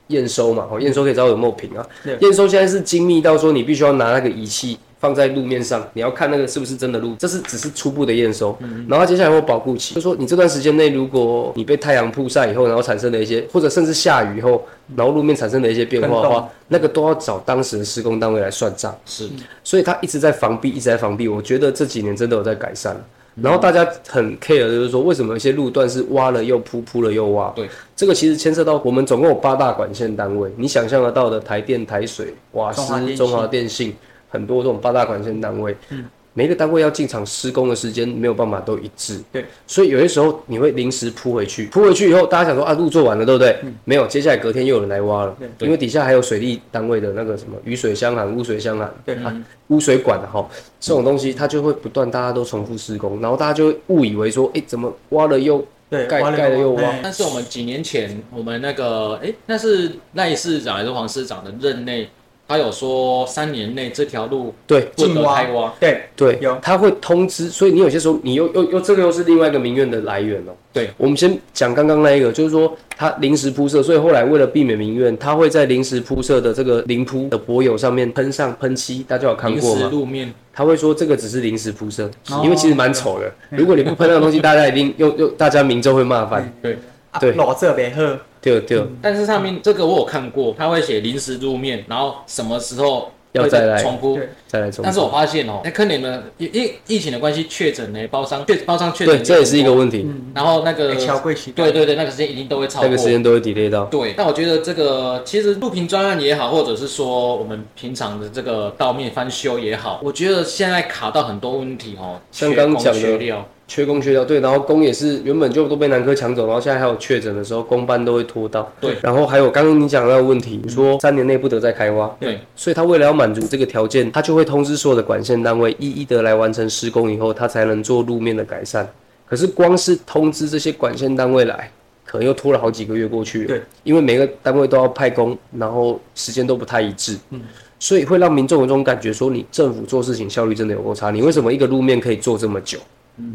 [0.07, 1.87] 验收嘛，哦，验收可以知道有没有平啊，
[2.19, 4.77] 验收现在是精密到说你必须要拿那个仪器。
[4.99, 14.61] 放在路面上，你要看那个是不是真的路，这是只是初步的验收，嗯、然后接下来会有保护期，就说你这段时间内，如果你被太阳曝晒以后，然后产生了一些，或者甚至下雨以后，
[14.97, 18.93] 然后路面产生了一些变化的话，那个都要找当时的施工单位来算账。
[19.05, 19.29] 是，
[19.63, 21.29] 所以他一直在防避，一直在防避。
[21.29, 22.95] 我觉得这几年真的有在改善。
[23.41, 27.49] 然后大家很 care 的就是说，为什么一些路段是挖了又铺，铺了又挖？
[27.55, 33.95] 对，这个其实牵涉到我们总共有八大管线单位，你想象得到的台电、台水、瓦斯、中华电信。
[34.29, 43.57] 很多这种八大管线单位，嗯，每一个单位要进场施工的时间没有办法都一致，对，所以有些时候你会临时铺回去，铺回去以后，大家想说啊，路做完了，对不对？
[43.63, 49.15] 嗯，没有，接下来隔天又有人来挖了，对，因为底下还有水利单位的那个什么雨水箱涵、污水箱涵，对。
[49.15, 49.35] 啊，
[49.67, 50.47] 污水管的哈，
[50.79, 56.93] 这种东西它就会不断，大家都重复施工，然后大家就会误以为说，哎、欸，怎么挖了又盖，盖了又挖？
[57.03, 62.09] 但是我们几年前，我们那个，哎、欸，那是赖市长还是黄市长的任内？
[62.49, 70.51] 他有说三年内这条路对不得开挖，对对，有他会通知，所以你有些时候你又又又这个又是另外一个民怨的来源哦。
[70.73, 79.87] 对，我们先讲刚刚那一个，就是说他临时铺设，所以后来为了避免民怨，他会在临时铺设的这个临铺的柏油上面喷上喷漆，大家有看过吗？
[79.91, 82.09] 路面，他会说这个只是临时铺设，
[82.43, 83.31] 因为其实蛮丑的。
[83.51, 86.51] 如果你不喷那个东西，大家一定又又大家民众会骂翻。
[86.63, 86.79] 对
[87.19, 88.17] 对，老这别喝。
[88.41, 94.83] 对对，但是上面这个我有看过，他会写临时路面，然后什么时候要再来重复，再来重铺。
[94.83, 100.09] 但是我发现哦，那可能呢，因因疫情的关系确诊呢，包商确包商确诊，对，这也是一个问题。
[100.33, 103.83] 然后那个对对对，那个时间一定都会超过，那个时间都会 delay 到。
[103.85, 113.45] 对，但我觉得这个其实录屏专案也好，或者是说我们平常的这个道面翻修也好，我觉得现在卡到很多问题哦，像刚讲的。
[113.69, 118.69] 缺工缺料，对，然后工也是原本就都被南科抢走，然后现在还有确诊的时候，工班都会拖到。
[118.81, 122.09] 对，然后还有刚刚你讲那个问题，你说三年内不得再开挖。
[122.19, 128.89] 对，所以他为了要满足这个条件，他就会通知所有的管线单位一一的来完成施工以后，他才能做路面的改善。
[129.27, 131.71] 可是光是通知这些管线单位来，
[132.03, 133.47] 可能又拖了好几个月过去了。
[133.49, 137.15] 对，因为每个单位都要派工，然后时间都不太一致。
[137.29, 137.39] 嗯，
[137.77, 141.11] 所以会让民众有这种感觉，说你政府做事情效率真的有够差。
[141.11, 142.79] 你为什么一个路面可以做这么久？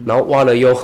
[0.06, 0.76] 然后挖了又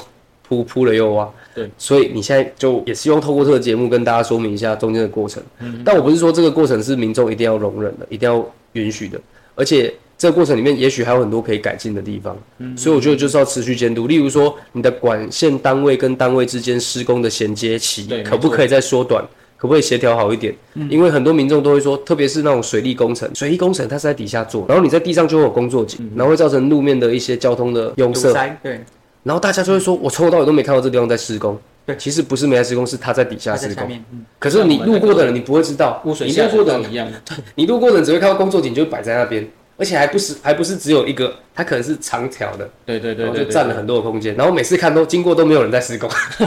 [0.42, 5.42] 铺，铺了又挖，对，所以你现在就也希望透过这个节目跟大家说明一下中间的过程。
[5.60, 9.20] 嗯，但我不是说这个过程是民众一定要容忍的，一定要允许的，
[9.54, 12.36] 而且这个过程里面也许还有很多可以改进的地方。
[12.58, 19.24] 嗯，所以我觉得就是要持续监督，例如说你的管线单位跟单位之间施工的衔接期，可不可以再缩短？
[19.60, 20.54] 可不可以协调好一点？
[20.72, 28.58] 嗯，因为很多民众都会说，特别是那种水利工程，水利工程它是在底下做，然后你在地上就会有工作井，然后会造成路面的一些交通的拥塞。
[28.62, 28.82] 对，
[29.22, 31.58] 然后大家就会说，我从头到尾都没看到这地方在施工。
[31.84, 33.86] 对，其实不是没在施工，是它在底下施工。
[34.12, 37.06] 嗯，可是你路过的人，你不会知道，污水下水道一样。
[37.26, 39.46] 对，你路过的人只会看到工作井就摆在那边。
[39.80, 44.34] 而且还不是还不是只有一个，它可能是长条的，对对对，就占了很多的空间。
[44.36, 46.08] 然后每次看都经过都没有人在施工，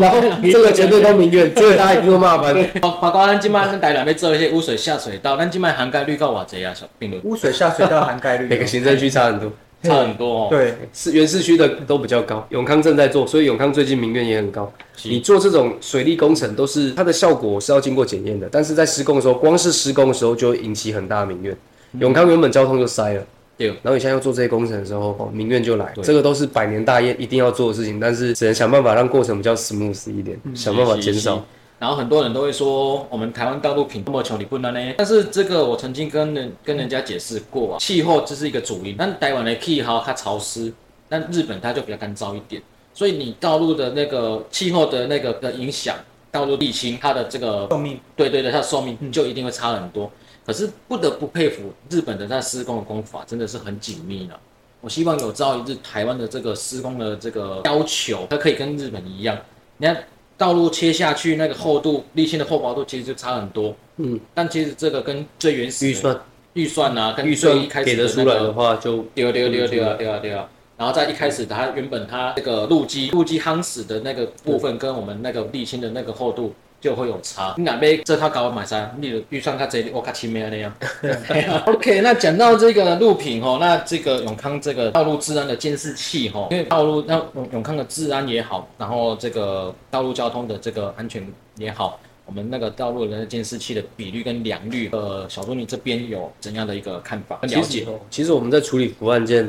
[0.00, 0.18] 然后
[0.50, 2.56] 这个绝对都民怨， 这个大家一定会骂翻。
[2.80, 6.72] 包括咱今麦咱台南要做一些污水下水道，咱今麦涵盖率够偌济啊？
[6.74, 9.52] 小并污水下水道涵盖率，每个行政区差很多。
[9.82, 14.70] 差很多哦，对，是原市区的都比较高，永康正在做，所以永康最近民怨也很高。
[15.04, 21.56] 你做这种水利工程，都是它的效果是要经过检验的，但是在施工的时候，光是施工的时候就会引起很大的民怨。
[22.00, 23.24] 永康原本交通就塞了，
[23.56, 25.94] 对，然后你现在要做这些工程的时候，哦，民怨就来。
[26.02, 31.44] 这个都是百年大业一定要做的事情，但是只能想办法让过程比较 smooth 一点，想办法减少。
[31.78, 34.94] 然后很多人都会说，我们台湾道路品这么穷，你不能呢？
[34.98, 38.96] 但是这个我曾经跟人跟人家解释过啊，气候这是一个主因。
[38.98, 40.72] 但台湾的气候它潮湿，
[41.08, 42.60] 但日本它就比较干燥一点，
[42.92, 45.94] 所以你道路的那个气候的那个的影响，
[46.32, 50.10] 道路沥青它的这个寿命，对对对，它的寿命就一定会差很多。
[50.44, 54.40] 可是不得不佩服日本的那施工的工法真的是很紧密了。
[54.80, 59.36] 我希望有朝一日台湾的这个施工的这个要求，它可以跟日本一样。
[59.76, 59.96] 你看
[60.38, 63.76] 道路切下去那个厚度，沥青的厚薄度其实就差很多。
[63.96, 66.20] 嗯，但其实这个跟最原始预算
[66.54, 70.48] 预算啊，跟预算一开始给得出来的话就丢丢丢丢啊丢啊丢啊。
[70.76, 77.54] 然后在一开始，它原本它那个路基路基夯实的那个部分，跟我们那个沥青的那个厚度就会有差。
[77.56, 78.94] 你哪边这套搞买啥？
[79.00, 80.72] 你的预算它这里我卡前面那样。
[81.66, 97.38] OK，那讲到这个路品哦，那这个永康这个道路治安的监视器哦，因为道路那永永康的治安也好，然后这个道路交通的这个安全也好，我们那个道路的监视器的比率跟良率，呃，小朱你这边有怎样的一个看法？
[97.42, 97.86] 了解。
[98.10, 99.48] 其实我们在处理服案件。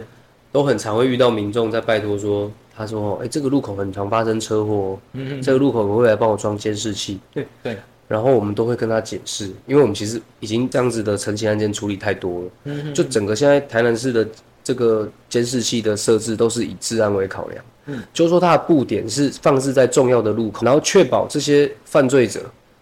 [0.52, 7.20] 都很常会遇到民众在拜托说，他说，哎、欸，这个路口很常发生车祸，嗯嗯，这个路口可不可以来帮我装监视器？
[7.34, 14.26] 对对，然后我们都会跟他解释，因为我们其实已经这样子的陈情案件处理太多了，嗯哼，就整个现在台南市的
[14.64, 22.40] 这个监视器的设置都是以治安为考量，嗯，就是说它的布点是放置在重要的路口，然后确保这些犯罪者。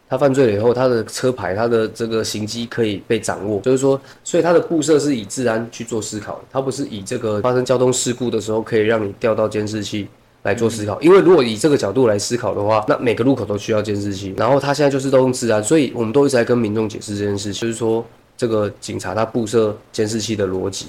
[0.10, 10.08] 他犯罪了以后，他的车牌、他的这个行迹可以被掌握，就是说，所以他的布设是以治安去做思考，他不是以这个发生交通事故的时候可以让你调到监视器
[10.44, 11.02] 来做思考。
[11.02, 14.34] 因为如果以这个角度来思考的话，那每个路口都需要监视器。
[14.38, 18.06] 然后他现在就是都用治安，所以我们都一直在跟民众解释这件事情，就是说
[18.38, 20.86] 这个警察他布设监视器的逻辑。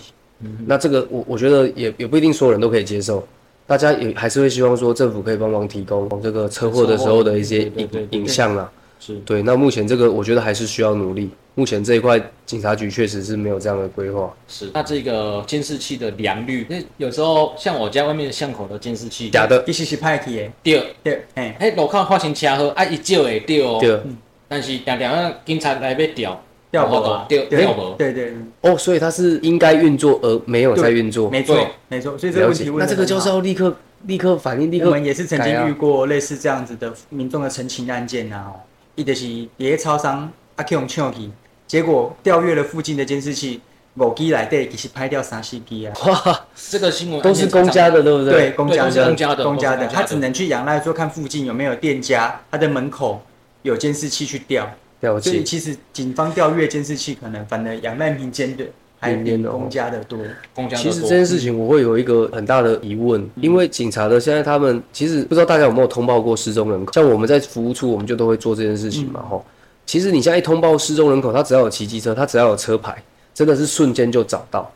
[0.64, 3.26] 那这个我我觉得也也不一定所有人都可以接受，
[3.66, 8.70] 大家也还是会希望说政府可以帮忙提供这个车祸的时候的一些影影像啊。
[9.00, 11.30] 是对，那目前这个我觉得还是需要努力。
[11.54, 14.32] 目前这一块警察局确实是没有这样的规划。
[14.46, 20.52] 是，那这个监视器的良率，那有时候像我家外面的巷口的监视器，假的，其实是歹去的。
[20.62, 23.78] 对对，哎，哎，路口发生车祸，啊，一照会对哦。
[23.80, 24.00] 对。
[24.46, 27.94] 但是常常啊，警察来要调，调不到，调调不。
[27.98, 28.32] 对对。
[28.61, 31.28] 哦，所以他是应该运作而没有在运作。
[31.28, 32.16] 没错，没错。
[32.16, 34.87] 所以这个问题问，那这个就是要立刻立刻反应，立刻。
[34.87, 38.52] 我们也是曾经遇过类似这样子的民众的陈情案件啊。
[38.98, 41.30] 伊就是伫咧超商啊去用抢去，
[41.68, 43.61] 结果调阅了附近的监视器，
[43.94, 45.94] 五机内底其实拍掉三四机啊！
[46.04, 48.32] 哇，这个新闻都是公家的，对不对？
[48.32, 53.22] 对，公家的，公家的，公家的，他只能去仰赖说看附近有没有店家，他的门口
[53.62, 54.68] 有监视器去调。
[55.00, 58.64] 所以其实警方调阅监视器，可能反而仰赖民间的。
[59.00, 60.18] 还比公家的多，
[60.54, 60.92] 公家的多。
[60.92, 69.44] 其实这件事情我会有一个很大的疑问，因为警察的现在他们其实不知道大家有没有通报过失踪人口，像我们在服务处，我们就都会做这件事情嘛，吼。
[69.87, 74.70] 其实你现在一通报失踪人口，他只要有骑机车，他只要有车牌，真的是瞬间就找到。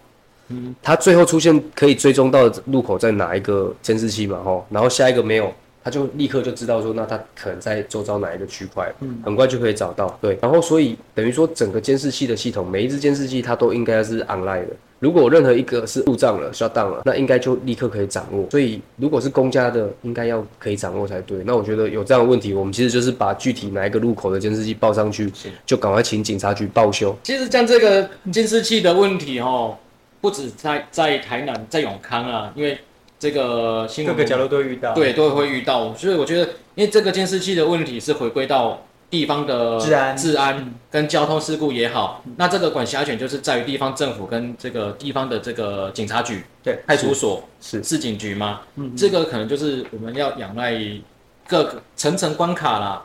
[0.49, 5.53] 嗯，他最后出现可以追踪到的路口在哪一个监视器嘛，吼，然后下一个没有。
[5.85, 10.17] 他就立刻就知道说，那他可能在周遭哪一个区块，嗯，很快就可以找到。
[10.21, 14.69] 对，然后所以等于说整个监视器的系统，每一只监视器它都应该是 online 的。
[15.01, 18.49] 如果任何一个是故障了、shut down 了，那应该就立刻可以掌握。
[18.51, 21.43] 所以如果是公家的，应该要可以掌握才对。
[21.45, 25.33] 那我觉得有这样的问题，我们其实就是把具体哪一个路口的监视器报上去，
[25.67, 27.17] 就赶快请警察局报修。
[27.25, 29.77] 其实像这个监视器的问题，哦，
[30.21, 32.79] 不止在在台南，在永康啊，因为。
[33.23, 35.95] 这个新闻各个角落都会遇到，对，都会遇到。
[35.95, 47.81] 所以我觉得，因为这个监视器的问题是回归到地方的治安、治安跟交通事故也好，那这个管辖权就是在于地方政府跟这个地方的这个警察局、对派出所、是。
[47.85, 48.63] 市警局嘛。
[48.75, 50.75] 嗯，这个可能就是我们要仰赖
[51.47, 53.05] 各个层层关卡啦，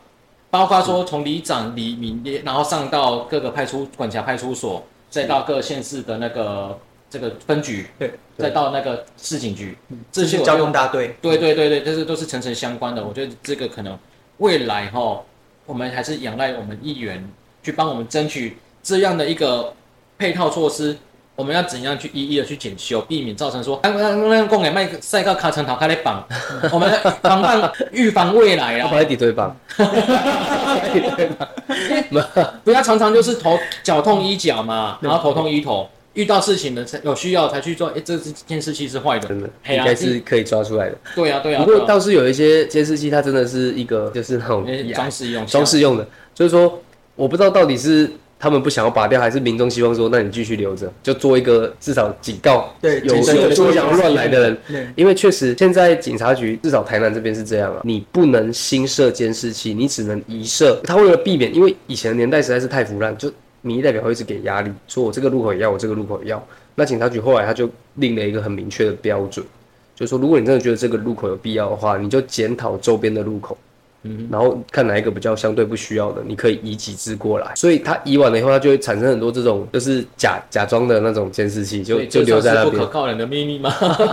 [0.50, 6.80] 包括说从里长、里民，然后上到各个派出管辖派出所，再到各县市的那个。
[7.18, 9.76] 这个分局，对，再到那个市警局，
[10.12, 13.04] 这些交通大队，对对对对，这是都是层层相关的。
[13.04, 13.98] 我觉得这个可能
[14.38, 15.24] 未来哈，
[15.66, 17.28] 我们还是仰赖我们议员
[17.64, 19.74] 去帮我们争取这样的一个
[20.20, 20.96] 配套措施。
[21.36, 26.24] 我们要怎样去一一的去检修，避免造成说，哎，那那公给卖赛道卡层头开来绑，
[26.74, 29.56] 我们防范预防未来啊，不要底堆绑，
[32.64, 35.88] 不要常常就是头脚痛医脚嘛，然后头痛医头。
[36.18, 40.98] 遇到事情的才有需要才去做，哎，这是监视器是坏的，真的应该是可以抓出来的。
[41.16, 41.64] 对啊，对啊。
[41.64, 46.08] 不过倒是有一些监视器，它真的是一个就是 那种装饰用，装饰用的。
[46.34, 46.82] 就是说，
[47.16, 53.22] 我不知道到底是他们不想要拔掉，还是民众希望说，那你继续留着，就做一个至少警告，对，有有
[53.72, 54.94] 想要乱来的人。
[54.96, 60.82] 因为确实现在警察局至少台南这边是这样啊，你不能新设监视器，你只能移设。
[60.84, 63.32] 他为了避免，因为以前的年代实在是太腐烂，就。
[63.68, 66.42] 民意代表会一直给压力，说我这个路口也要，我这个路口也要。
[66.76, 69.46] 那警察局后来他就定了一个很明确的标准，
[69.94, 73.58] 就是说，如果你真的觉得这个路口有必要的话，你就检讨周边的路口，
[74.08, 77.52] 嗯，然后看哪一个比较相对不需要的，你可以移几只过来。
[77.56, 82.76] 所以它移完了以后，它就会产生很多这种就是假假装的那种监视器，就就留在那边。
[82.76, 83.70] 不可告人的秘密吗？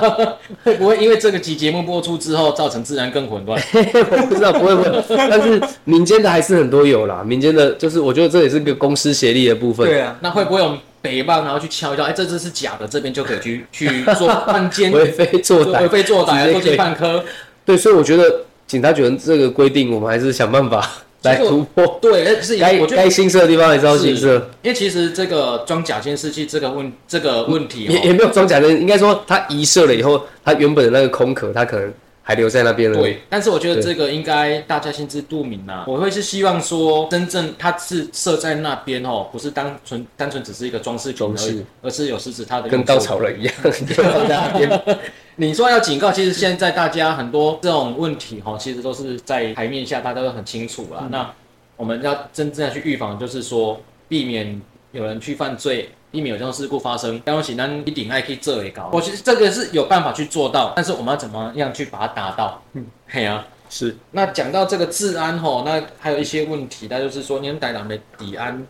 [0.64, 3.60] 会不会因为这个集节目播出之后，造成自然更混乱？
[3.72, 5.04] 我 不知道，不会不会。
[5.16, 9.86] 但是民间的还是很多有啦，民间的就是我觉得这也是个公私协力的部分。
[9.86, 12.02] 对啊，那会不会有北棒然后去敲一敲？
[12.04, 17.24] 哎，这只是假的，这边就可以去去做汉奸， 为非作歹，为非作歹，做奸犯科。
[17.64, 18.44] 对，所以我觉得。
[18.66, 20.88] 警察局这个规定，我们还是想办法
[21.22, 21.98] 来突破。
[22.00, 24.36] 对，是该该新设的地方还是要新设。
[24.62, 31.92] 因为其实这个装甲监视器这个问这个问题也也没有装甲的，应该说它移设了以后，它原本的那个空壳，它可能
[32.26, 32.98] 还留在那边了。
[32.98, 35.84] 对，但是我觉得这个应该大家心知肚明啊。
[35.86, 43.54] 我会是希望说，真正它是设在那边哦，不是单纯单纯只是一个装饰而已，而是有实质它的跟稻草人一样。
[45.36, 51.00] 你说要警告，其实现在大家很多这种问题哈，其实都是在台面下，大家都很清楚啦。
[51.02, 51.30] 嗯、那
[51.76, 57.20] 我们要真正的去预防，就是说避免有人去犯罪，避免有这种事故发生。
[57.24, 58.88] 刚刚简单一定，还可以这也高。
[58.92, 62.62] 我其实这个是有办法去做到，但是我们要怎么样去把它达到？
[62.74, 63.96] 嗯，嘿啊，是。
[64.12, 68.64] 那讲到这个治安吼，那还有一些问题，那就是说，年代人的治安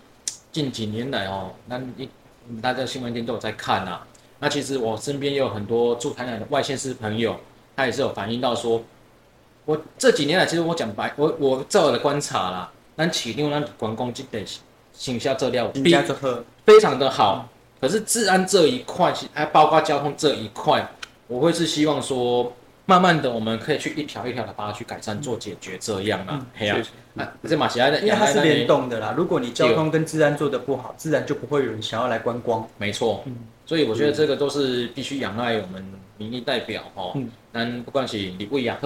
[0.51, 2.09] 近几年来哦，那一
[2.63, 4.07] 大家新闻店都有在看啊。
[4.39, 7.37] 那其实我身边也有很多住台南的外县市朋友，
[7.77, 8.83] 他也是有反映到说，
[9.67, 14.43] 我这几年来，其实我讲白，我我照我的观察啦，咱市场咱观光这类
[14.93, 15.93] 形象这料比
[16.67, 17.49] 非常的好，
[17.81, 20.89] 可是治安这一块，还包括交通这一块，
[21.27, 22.53] 我会是希望说。
[22.87, 26.79] 慢慢的，我们可以去一条一条的把它去改善、做解决，这样啊，嘿啊，
[27.17, 29.15] 啊，这马西亚的，因为它是联动的啦。
[29.17, 32.69] 如果你交通跟治安做的不好，自然就不会有人想要来观光。
[32.77, 33.25] 没错，
[33.65, 35.83] 所以我觉得这个都是必须仰赖我们
[36.19, 37.17] 民意代表哦。
[37.55, 38.79] 嗯，不管是立委也好，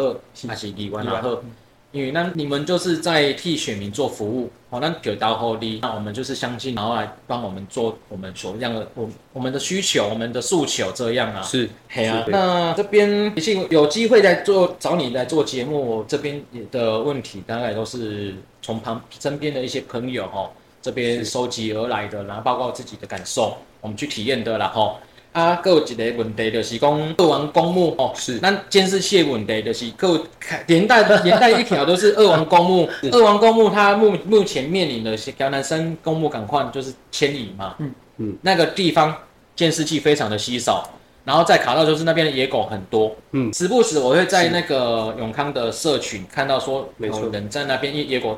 [0.47, 1.43] 还是议员也好。
[1.91, 20.51] 因为那你们就是在替选民做服务，好，那给到后力，那我们就是相信，然后来帮我们做我们所样的，我我们的需求，我们的诉求，这样啊，是，嘿啊，那这边毕竟有机会来做找你来做节目，这边的问题大概都是从旁身边的一些朋友哦
[20.83, 24.95] 这边收集而来的，然后包括自己的感受，我们去体验的啦哈。
[25.33, 30.21] 啊，还有一个问题就是讲二王公墓哦，是，那监视器的问题就是，各
[30.67, 32.89] 连带连带一条都是二王公墓。
[33.13, 37.93] 二王公墓它目目前面临的是条南山公墓赶快就是迁移嘛，嗯。
[38.21, 39.17] 嗯，那个地方
[39.55, 40.91] 监视器非常的稀少，
[41.25, 48.37] 然后再卡到就是那边的野狗很多，嗯，时不时我会在那个永康的社群看到说有人在那边野野狗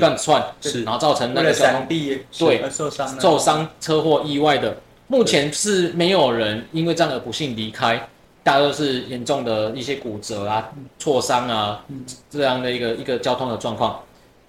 [0.00, 4.76] 乱窜，是，然后造成那个交通对受伤受伤车祸意外的。
[5.10, 8.08] 目前是没有人因为这样的不幸离开，
[8.44, 10.70] 大家都是严重的一些骨折啊、
[11.00, 11.84] 挫伤啊
[12.30, 14.00] 这样的一个一个交通的状况。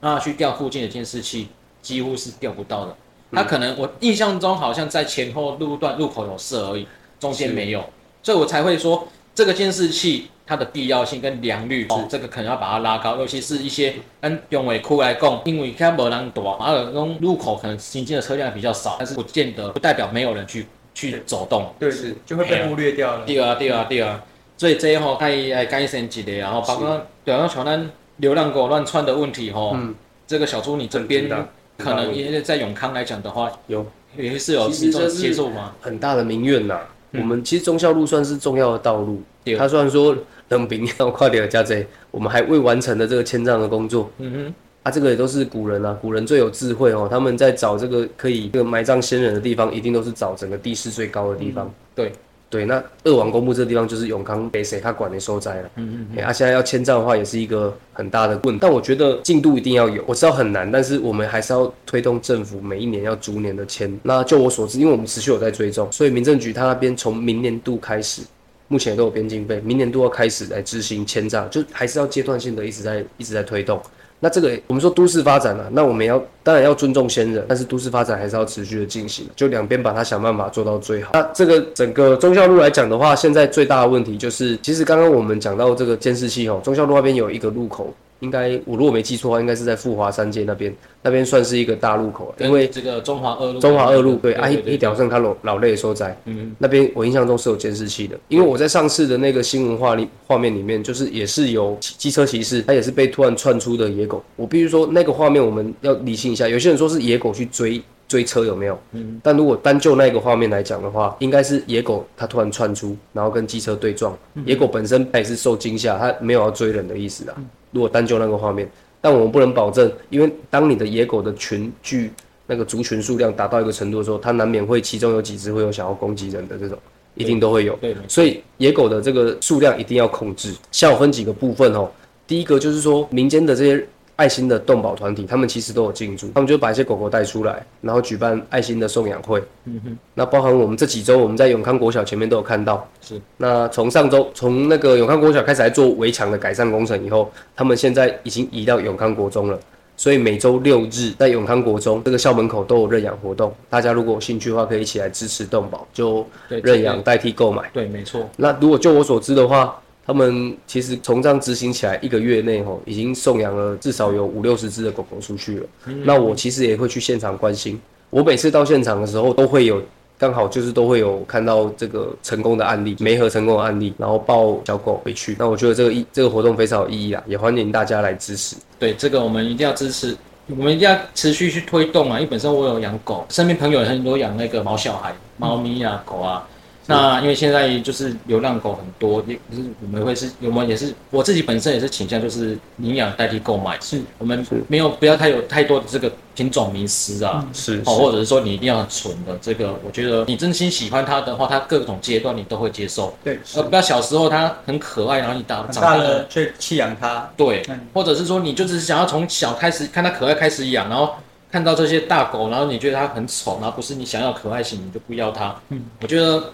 [0.01, 1.47] 那去调附近的监视器，
[1.81, 2.95] 几乎是调不到的。
[3.31, 6.87] 他可能我印象中好像在前后路段路口有设而已，
[7.19, 7.83] 中间没有，
[8.21, 23.25] 所以我才会说这个监视器它的必要性跟良率哦，这个可能要把它拉高，尤其是一些跟永尾库来讲，因为它没人多，而且那路口可能行进的车辆比较少，但是不见得不代表没有人去去走动，对，是就会被忽略掉了。
[23.25, 24.21] 对啊，对啊，对啊，
[24.57, 29.95] 所以这一吼可以来改善一下，然后包括比方说咱流浪狗乱窜的问题吼，嗯，
[30.27, 31.29] 这个小猪你这边
[31.77, 33.85] 可能因为在永康来讲的话，有。
[34.17, 35.73] 也是有这种接受吗？
[35.79, 36.81] 很大的民怨呐。
[37.13, 39.21] 我们其实忠孝路算是重要的道路，
[39.57, 40.15] 他虽然说。
[40.51, 44.11] 等兵要快点加贼，我们还未完成的这个迁葬的工作。
[44.17, 47.07] 嗯哼，啊，这个也都是古人啊，古人最有智慧哦。
[47.09, 51.67] 他们在找这个可以这个埋葬先人的地方，一定都是找整个地势最高的地方。
[51.67, 52.11] 嗯、对
[52.51, 55.71] 对，那二王公墓这个地方就是永康北谁他管的收灾了。
[55.77, 58.59] 嗯嗯，啊，现在要迁葬的话，也是一个很大的问题。
[58.61, 63.97] 但我觉得进度一定要有，我知道很难，但是我们还是要推动政府每一年要逐年的迁。
[64.03, 68.21] 那就我所知，因为我们持续有在追踪，所以民政局他那边从明年度开始。
[68.67, 73.81] 目前都有编经费，明年度要开始来执行迁葬，就还是要阶段性的一直在一直在推动。
[74.23, 81.09] 那这个我们说都市发展啊，那我们要当然要尊重先人，但是都市发展还是要持续的进行，就两边把它想办法做到最好。
[81.13, 87.91] 那这个整个忠孝路来讲的话，现在最大的问题就是，其实刚刚我们讲到这个监视器哦，忠孝路那边有一个路口。
[88.21, 108.79] 应该我如果没记错的话，应该是在富华三街那边，那边算是一个大路口，因为这个中华二路，中华二路对，对，对，一条上它老老累所在，嗯，那边我印象中是有监视器的，因为我在上次的那个新闻画里画面里面，就是也是有机车骑士，他也是被突然窜出的野狗，我必须说那个画面我们要理清一下，有些人说是野狗去追追车有没有？
[108.91, 114.15] 嗯，但如果单就那个画面来讲的话，应该是野狗它突然窜出，然后跟机车对撞，
[114.45, 117.35] 野狗本身它也是受惊吓，它没有要追人的意思的。
[117.71, 118.69] 如果单就那个画面，
[118.99, 122.11] 但我们不能保证，因为当你的野狗的群聚
[122.47, 126.77] 那个族群数量达到一个程度的时候，它难免会其中有几只会有想要攻击人的这种，
[127.15, 127.75] 一定都会有。
[127.77, 130.53] 对，所以野狗的这个数量一定要控制。
[130.71, 131.89] 像我分几个部分哦，
[132.27, 133.87] 第一个就是说民间的这些。
[134.21, 139.43] 爱心的动保团体，他们其实都有进驻，他们就把一些狗狗带出来，然后举办爱心的送养会。
[139.65, 142.87] 嗯哼，那包含我们这几周，我们在永康国小前面都有看到。
[143.01, 149.59] 是，那从上周从那个永康国小开始来做围墙的改善工程以后，他们现在已经移到永康国中了。
[149.97, 157.67] 所以每周六日在永康国中这个校门口都有认养活动，大家如果有兴趣的话，可以一起来支持动保，就认养代替购买。
[157.73, 158.29] 对，没错。
[158.37, 159.75] 那如果就我所知的话。
[160.05, 165.65] 他们其实从这样执行起来，一个月内吼已经送养了至少有五六十只的狗狗出去了。
[165.85, 166.01] 嗯。
[166.03, 167.79] 那我其实也会去现场关心。
[168.09, 169.81] 我每次到现场的时候，都会有
[170.17, 175.35] 刚好就是都会有看到这个成功的案例，媒合成功的案例，然后抱小狗回去。
[175.39, 178.55] 那我觉得这个意这个活动非常有意义啊，也欢迎大家来支持。
[178.77, 182.19] 对，这个我们一定要支持，我们一定要持续去推动啊。
[182.19, 186.47] 因为本身我有养狗，身边朋友很多养那个毛小孩、猫咪啊、狗啊。
[186.91, 207.63] 那因为现在就是流浪狗很多，也就是我们会是，我们也是我自己本身也是倾向就是领养代替购买，是我们没有不要太有太多的这个品种迷失啊，是哦，或者是说你一定要很纯的这个，我觉得你真心喜欢它的话，它各种阶段你都会接受，对，呃，不要小时候它很可爱，然后你大长大了却弃养它，对，
[207.93, 211.15] 或者是说你就只是想要从小开始看它可爱开始养，然后
[211.51, 216.53] 看到这些大狗，然后你觉得它很丑，然后不是你想要可爱型，你就不要它，嗯，我觉得。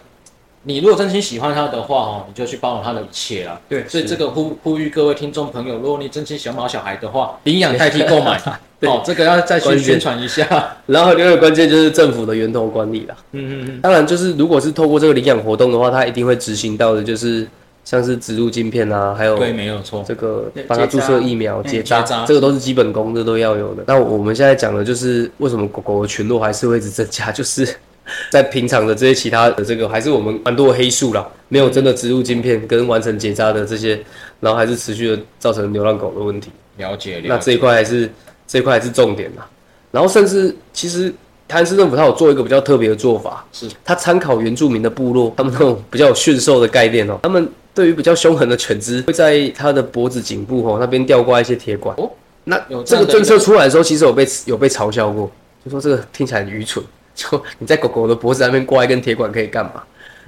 [0.68, 3.57] 你如果真心喜欢它的话，哦，你就去包容它的一切了。
[3.70, 8.38] 对，所以这个呼呼吁各位听众朋友，如果你真心喜欢毛小孩的话，领养代替购买，
[8.82, 10.76] 哦，这个要再去宣传一下。
[10.88, 13.15] 然后另外一个关键就是政府的源头管理了。
[13.32, 13.82] 嗯嗯嗯。
[13.82, 17.47] 当然，就是如果是透过这个领养活动的话，它一定会执行到的，就是
[17.86, 23.86] 像是植入晶片啊，还有对，没有错，这个帮它注射疫苗、结扎，这个都是基本功，这都要有的。
[23.88, 27.65] 那我们现在讲的就是为什么狗狗的群落还是会一直增加，就是。
[28.32, 33.99] 在平常的这些其他的这个，还是我们蛮多的黑数啦，没有真的植入晶片跟完成结扎的这些，
[34.39, 36.51] 然后还是持续的造成流浪狗的问题。
[36.78, 37.28] 了解，了解。
[37.28, 38.10] 那这一块还是
[38.47, 39.47] 这一块还是重点啦。
[39.91, 41.10] 然后甚至其实
[41.47, 51.95] 台南市政府它有做一个比较特别的做法，是它参考原住民的部落，他们那种比较有驯兽的概念哦、喔，他们对于比较凶狠的犬只，会在它的脖子颈部哦那边吊挂一些铁管。
[51.97, 52.12] 哦，
[52.43, 55.32] 那这个政策出来的时候，其实有被有被嘲笑过，
[55.64, 56.84] 就说这个听起来很愚蠢。
[57.18, 59.84] 就你在狗狗的脖子上面挂一根铁管可以干嘛？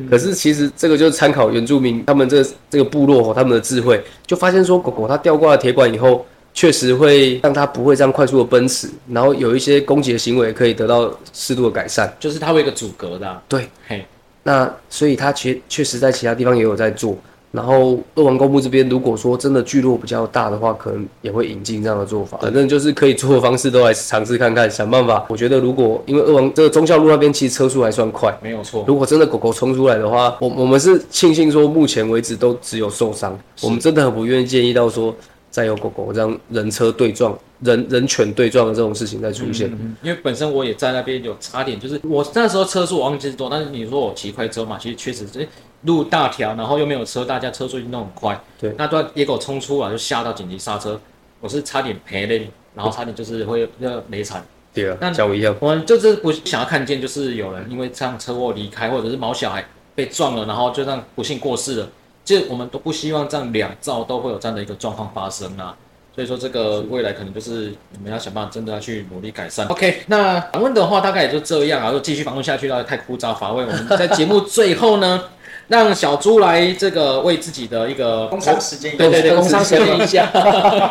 [0.09, 13.43] 可是其实这个就是参考原住民他们这个这个部落他们的智慧，就发现说狗狗它吊挂了铁管以后，确实会让它不会这样快速的奔驰，然后有一些攻击的行为可以得到适度的改善，就是它会有一个阻隔的啊。
[13.49, 14.05] 对，嘿，
[14.43, 17.17] 那所以它确确实在其他地方也有在做。
[17.51, 22.37] 然后二王公墓这边，如果说真的聚落比较大的话，可能也会引进这样的做法。
[22.39, 25.25] 反正就是可以做的方式都来尝试看看，想办法。
[25.29, 28.85] 我觉得如果因为二王这个忠孝路那边其实车速还算快，没有错。
[28.87, 33.35] 如果真的狗狗冲出来的话，我我们是庆幸说目前为止都只有受伤。
[33.63, 35.15] 我们真的很不愿意建议到说
[35.49, 39.67] 再有狗狗这样人车对撞、人人犬对撞的这种事情再出现。
[39.71, 45.47] 嗯，因为本身我也在那边有差点，就是我那时候车速我忘记是多，但是你说我骑快车嘛，其实确实这。
[45.83, 48.39] 路大条，然后又没有车，大家车速运动很快。
[48.59, 50.99] 对，那段野狗冲出来就吓到紧急刹车，
[51.39, 54.43] 我是差点赔了，然后差点就是会要雷惨。
[54.73, 59.65] 对啊，那像我一样，我们就是不想要看见，就是有人因为这样车祸离开，或者是毛小孩
[59.95, 61.87] 被撞了，然后就这样不幸过世了。
[62.25, 65.75] 其实我们都不希望这样两造都会有这样的一个状况发生啊。
[66.13, 69.65] 所以说这个未来可能就是你们要想办法，真的要去努力改善。
[69.67, 73.63] OK，那访问的话大概也就这样啊，就继续访问下去，那太枯燥乏味。
[73.63, 75.23] 我们在节目最后呢。
[75.69, 80.27] 让小猪来这个为自己的一个工商时间，对对对，工商时间一下。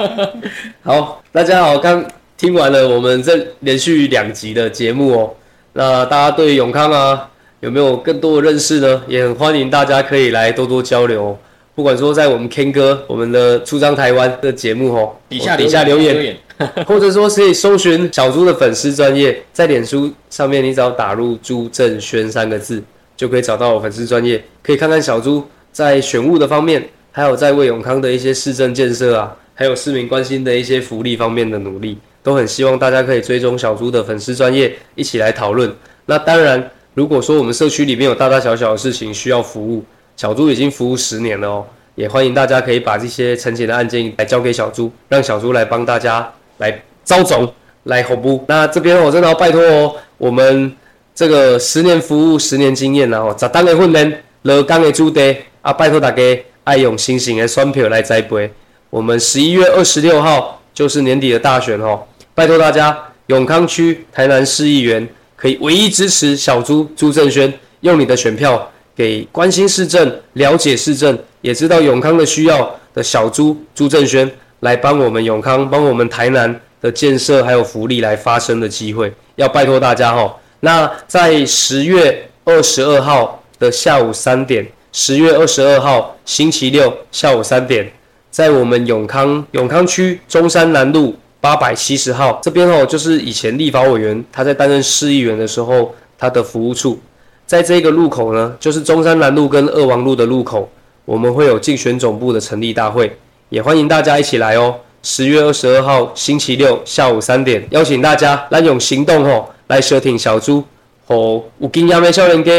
[0.85, 2.05] 好，大家好，刚
[2.37, 5.35] 听完了我们这连续两集的节目哦。
[5.73, 9.03] 那大家对永康啊有没有更多的认识呢？
[9.09, 11.37] 也很欢迎大家可以来多多交流。
[11.75, 16.37] 不管说在我们 Ken 哥我们的出张台湾的节目哦，底下底下留言，
[16.87, 22.81] 或者说可以搜寻小猪的粉丝专业，在脸书上面你只要打入朱正轩三个字。
[23.19, 35.75] 就可以找到我粉丝专业，可以看看小猪在选物的方面，还有在为永康的一些市政建设啊，还有市民关心的一些福利方面的努力，都很希望大家可以追踪小猪的粉丝专业，一起来讨论。
[36.07, 39.85] 那当然，如果说我们社区里面有大大小小的事情需要服务，
[40.17, 41.67] 小猪已经服务十年了哦，
[41.97, 47.53] 也欢迎大家可以把这些陈情的案件来交给小猪，让小猪来帮大家来招总
[47.83, 48.45] 来红布。
[48.47, 50.73] 那这边我真的要拜托哦，我们。
[51.19, 56.23] 这个十年服务，十年经验，然后十当的训练，乐刚的主题啊，拜托大家
[56.63, 58.49] 爱用新型的选票来栽培。
[58.89, 62.01] 我们十一月二十六号就是年底的大选哦，
[62.37, 62.97] 拜托大家，
[63.27, 80.33] 永康区台南市议员可以唯一支持小朱朱正轩，用你的选票给关心市政、了解市政，也知道永康的需要的小朱朱正轩来帮我们永康、帮我们台南的建设还有福利来发声的机会，要拜托大家哈。
[80.61, 87.91] 那在十月二十二号的下午三点，十月二十二号星期六下午三点，
[88.31, 96.99] 在我们永康永康区中山南路八百七十号这边哦，就是以前立法委员他在担任市议员的时候他的服务处，
[97.47, 100.69] 在这个路口呢，就是中山南路跟二王路的路口，
[101.05, 103.17] 我们会有竞选总部的成立大会，
[103.51, 104.75] 也欢迎大家一起来哦。
[105.05, 109.49] 十月二十二号星期六下午三点，邀请大家来用行动哦。
[109.69, 110.65] 来收听小猪
[111.07, 112.53] 和有经验的少年家，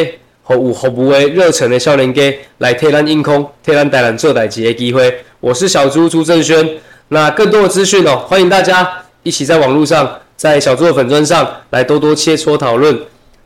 [0.44, 2.22] 和有服务的热忱的少年家，
[2.60, 5.24] 来替咱应空，替咱台南做代志的机会。
[5.40, 6.78] 我是小猪朱正轩。
[7.08, 8.88] 那更多的资讯哦，欢迎大家
[9.24, 12.96] 一起在网络上，在小猪的粉砖上来多多切磋讨论。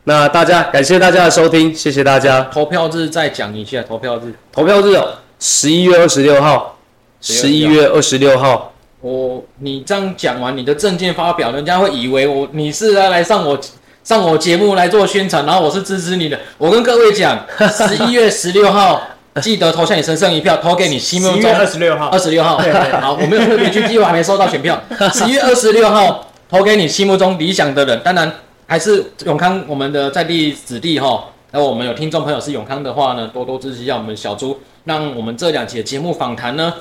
[0.04, 2.42] 那大家感谢大家的收听，谢谢大家。
[2.52, 6.78] 投票日再讲一下，投票日，投票日哦，十一月二十六号，
[7.22, 8.73] 十一月二十六号。
[9.04, 13.60] 我你这样讲完你的证件发表，人家会以为我你是来来上我
[14.02, 16.40] 上我节目来做宣传，然后我是支持你的。
[16.56, 17.38] 我跟各位讲，
[17.68, 19.02] 十一月十六号
[19.42, 22.56] 记得投下你神圣一票， 投给你心目中二十六号，二十六号。
[22.62, 24.82] 对对，好，我没有特别去记，我还没收到选票。
[25.12, 28.32] 十一月二十六号投给你心目中理想的人，当然
[28.66, 31.26] 还是永康我们的在地子弟哈。
[31.50, 36.72] 那我们有听众朋友是永康的话呢，多多支持一下我们小猪，让我们这两期节目访谈呢。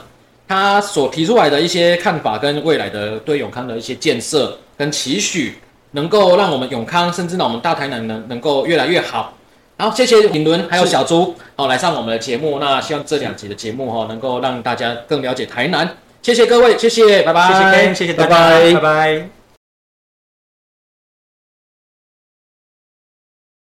[0.48, 5.56] 他所提出来的一些看法，跟未来的对永康的一些建设跟期许，
[5.92, 9.34] 能够让我们永康，甚至呢我们大台南能能够越来越好。
[9.78, 12.60] 好，谢谢品伦还有小朱，好来上我们的节目。
[12.60, 15.98] 那希望这两集的节目哈，能够让大家更了解台南。
[16.22, 18.74] 谢谢各位，谢谢，拜拜，谢谢，谢谢大家，拜拜。
[18.74, 19.33] 拜拜。